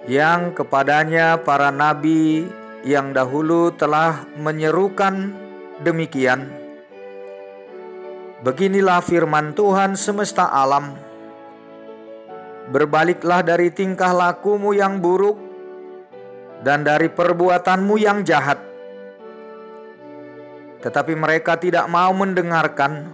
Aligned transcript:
yang 0.08 0.56
kepadanya 0.56 1.44
para 1.44 1.68
nabi 1.68 2.48
yang 2.88 3.12
dahulu 3.12 3.68
telah 3.76 4.24
menyerukan 4.40 5.49
demikian 5.80 6.48
Beginilah 8.40 9.04
firman 9.04 9.52
Tuhan 9.52 10.00
semesta 10.00 10.48
alam 10.48 10.96
Berbaliklah 12.70 13.42
dari 13.42 13.74
tingkah 13.74 14.14
lakumu 14.14 14.70
yang 14.70 15.02
buruk 15.02 15.50
dan 16.60 16.84
dari 16.84 17.08
perbuatanmu 17.08 17.94
yang 17.98 18.22
jahat. 18.22 18.60
Tetapi 20.80 21.12
mereka 21.16 21.58
tidak 21.60 21.88
mau 21.90 22.12
mendengarkan 22.14 23.12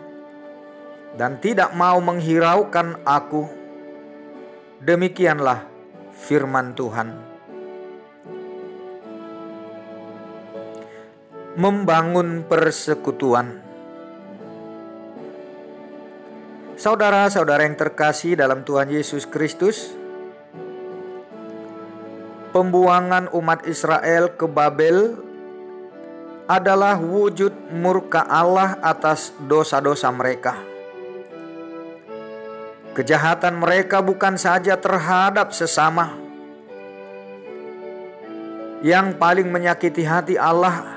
dan 1.16 1.40
tidak 1.42 1.74
mau 1.74 1.98
menghiraukan 1.98 3.02
aku. 3.02 3.48
Demikianlah 4.82 5.66
firman 6.14 6.76
Tuhan. 6.76 7.35
Membangun 11.56 12.44
persekutuan. 12.44 13.64
Saudara-saudara 16.76 17.64
yang 17.64 17.80
terkasih 17.80 18.36
dalam 18.36 18.60
Tuhan 18.60 18.92
Yesus 18.92 19.24
Kristus, 19.24 19.96
pembuangan 22.52 23.32
umat 23.32 23.64
Israel 23.64 24.36
ke 24.36 24.44
Babel 24.44 25.16
adalah 26.44 27.00
wujud 27.00 27.72
murka 27.72 28.28
Allah 28.28 28.76
atas 28.84 29.32
dosa-dosa 29.40 30.12
mereka. 30.12 30.60
Kejahatan 32.92 33.56
mereka 33.56 34.04
bukan 34.04 34.36
saja 34.36 34.76
terhadap 34.76 35.56
sesama, 35.56 36.20
yang 38.84 39.16
paling 39.16 39.48
menyakiti 39.48 40.04
hati 40.04 40.36
Allah 40.36 40.95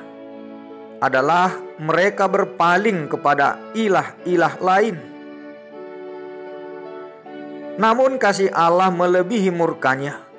adalah 1.00 1.56
mereka 1.80 2.28
berpaling 2.28 3.08
kepada 3.08 3.60
ilah-ilah 3.72 4.54
lain. 4.60 4.96
Namun, 7.80 8.20
kasih 8.20 8.52
Allah 8.52 8.92
melebihi 8.92 9.52
murkanya 9.56 10.30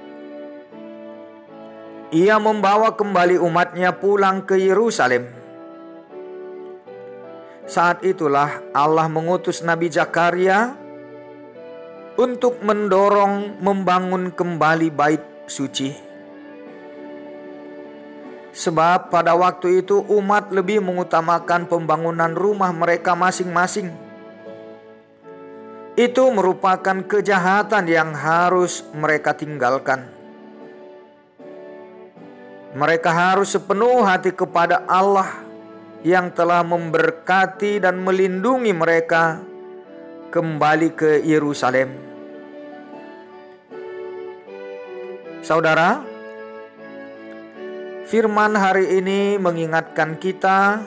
ia 2.10 2.42
membawa 2.42 2.98
kembali 2.98 3.38
umatnya 3.38 3.94
pulang 3.94 4.42
ke 4.42 4.58
Yerusalem. 4.58 5.30
Saat 7.70 8.02
itulah 8.02 8.58
Allah 8.74 9.06
mengutus 9.06 9.62
Nabi 9.62 9.86
Zakaria 9.86 10.74
untuk 12.18 12.58
mendorong 12.66 13.62
membangun 13.62 14.34
kembali 14.34 14.90
bait 14.90 15.22
suci. 15.46 16.09
Sebab 18.50 19.14
pada 19.14 19.38
waktu 19.38 19.86
itu 19.86 20.02
umat 20.10 20.50
lebih 20.50 20.82
mengutamakan 20.82 21.70
pembangunan 21.70 22.34
rumah 22.34 22.74
mereka 22.74 23.14
masing-masing. 23.14 23.94
Itu 25.94 26.30
merupakan 26.34 27.02
kejahatan 27.06 27.86
yang 27.86 28.10
harus 28.16 28.82
mereka 28.90 29.36
tinggalkan. 29.36 30.06
Mereka 32.70 33.10
harus 33.10 33.54
sepenuh 33.54 34.02
hati 34.06 34.30
kepada 34.30 34.86
Allah 34.86 35.42
yang 36.06 36.30
telah 36.30 36.62
memberkati 36.62 37.82
dan 37.82 37.98
melindungi 38.00 38.70
mereka 38.70 39.42
kembali 40.30 40.88
ke 40.94 41.10
Yerusalem. 41.26 41.90
Saudara, 45.42 46.09
firman 48.10 48.58
hari 48.58 48.98
ini 48.98 49.38
mengingatkan 49.38 50.18
kita 50.18 50.82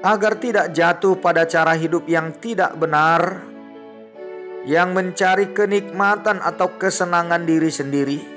agar 0.00 0.32
tidak 0.40 0.72
jatuh 0.72 1.20
pada 1.20 1.44
cara 1.44 1.76
hidup 1.76 2.08
yang 2.08 2.32
tidak 2.40 2.72
benar, 2.80 3.44
yang 4.64 4.96
mencari 4.96 5.52
kenikmatan 5.52 6.40
atau 6.40 6.80
kesenangan 6.80 7.44
diri 7.44 7.68
sendiri 7.68 8.34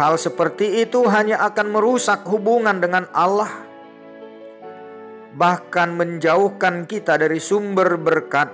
Hal 0.00 0.16
seperti 0.16 0.80
itu 0.80 1.04
hanya 1.12 1.44
akan 1.44 1.76
merusak 1.76 2.24
hubungan 2.24 2.80
dengan 2.80 3.04
Allah, 3.12 3.52
bahkan 5.36 5.92
menjauhkan 5.92 6.88
kita 6.88 7.20
dari 7.20 7.36
sumber 7.36 8.00
berkat, 8.00 8.48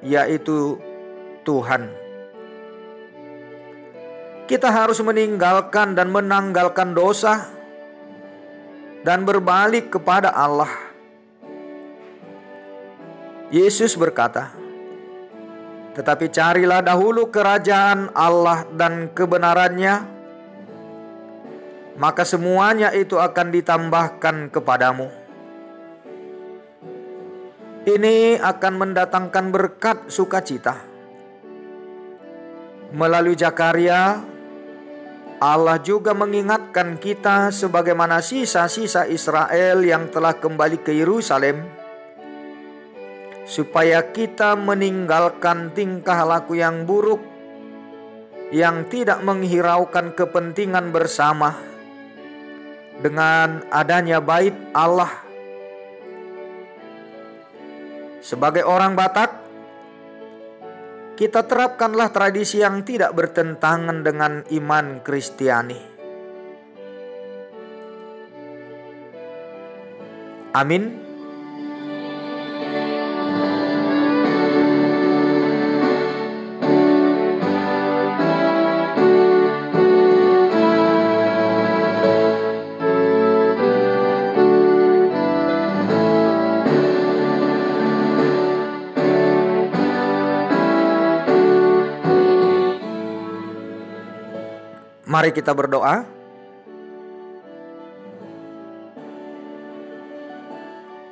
yaitu 0.00 0.80
Tuhan. 1.44 2.09
Kita 4.50 4.66
harus 4.66 4.98
meninggalkan 4.98 5.94
dan 5.94 6.10
menanggalkan 6.10 6.90
dosa 6.90 7.46
dan 9.06 9.22
berbalik 9.22 9.94
kepada 9.94 10.34
Allah. 10.34 10.74
Yesus 13.54 13.94
berkata, 13.94 14.50
"Tetapi 15.94 16.26
carilah 16.34 16.82
dahulu 16.82 17.30
kerajaan 17.30 18.10
Allah 18.10 18.66
dan 18.74 19.14
kebenarannya." 19.14 20.18
maka 22.00 22.24
semuanya 22.24 22.96
itu 22.96 23.20
akan 23.20 23.52
ditambahkan 23.52 24.48
kepadamu. 24.48 25.12
Ini 27.84 28.40
akan 28.40 28.72
mendatangkan 28.80 29.44
berkat 29.52 30.08
sukacita. 30.08 30.80
Melalui 32.96 33.36
Zakaria, 33.36 34.16
Allah 35.40 35.80
juga 35.80 36.12
mengingatkan 36.12 37.00
kita 37.00 37.48
sebagaimana 37.48 38.20
sisa-sisa 38.20 39.08
Israel 39.08 39.80
yang 39.80 40.12
telah 40.12 40.36
kembali 40.36 40.84
ke 40.84 40.92
Yerusalem, 40.92 41.64
supaya 43.48 44.04
kita 44.12 44.52
meninggalkan 44.52 45.72
tingkah 45.72 46.28
laku 46.28 46.60
yang 46.60 46.84
buruk 46.84 47.24
yang 48.52 48.84
tidak 48.92 49.24
menghiraukan 49.24 50.12
kepentingan 50.12 50.92
bersama 50.92 51.56
dengan 53.00 53.64
adanya 53.72 54.20
bait 54.20 54.52
Allah. 54.76 55.24
Sebagai 58.20 58.68
orang 58.68 58.92
Batak, 58.92 59.49
kita 61.20 61.44
terapkanlah 61.44 62.08
tradisi 62.16 62.64
yang 62.64 62.80
tidak 62.80 63.12
bertentangan 63.12 64.00
dengan 64.00 64.40
iman 64.56 65.04
Kristiani. 65.04 65.80
Amin. 70.56 71.09
Mari 95.20 95.36
kita 95.36 95.52
berdoa. 95.52 96.00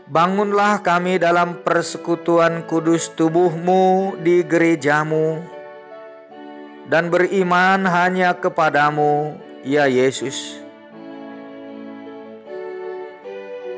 Bangunlah 0.08 0.80
kami 0.80 1.20
dalam 1.20 1.60
persekutuan 1.60 2.64
kudus 2.64 3.12
tubuhmu 3.12 4.16
di 4.24 4.40
gerejamu 4.48 5.44
dan 6.88 7.12
beriman 7.12 7.84
hanya 7.84 8.32
kepadamu, 8.32 9.36
ya 9.60 9.84
Yesus. 9.84 10.56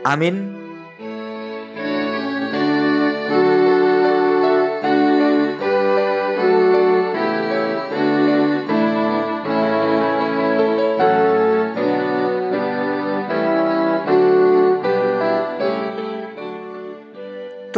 Amin. 0.06 0.59